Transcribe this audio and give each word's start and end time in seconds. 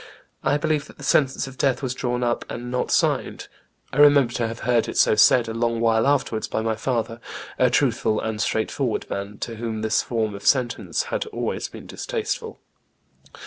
I 0.43 0.57
believe 0.57 0.87
that 0.87 0.97
the 0.97 1.03
sentence 1.03 1.45
of 1.45 1.59
death 1.59 1.83
was 1.83 1.93
drawn 1.93 2.23
up 2.23 2.43
and 2.49 2.71
not 2.71 2.89
signed. 2.89 3.47
I 3.93 3.97
remember 3.99 4.33
to 4.33 4.47
have 4.47 4.61
heard 4.61 4.89
it 4.89 4.97
so 4.97 5.13
said 5.13 5.47
a 5.47 5.53
long 5.53 5.79
while 5.79 6.07
afterwards 6.07 6.47
by 6.47 6.61
my 6.63 6.75
father, 6.75 7.19
a 7.59 7.69
truthful 7.69 8.19
and 8.19 8.41
straightforward 8.41 9.07
man, 9.11 9.37
to 9.41 9.57
whom 9.57 9.83
this 9.83 10.01
form 10.01 10.33
of 10.33 10.41
sentence 10.43 11.03
had 11.13 11.27
always 11.27 11.67
been 11.67 11.85
distasteful." 11.85 12.59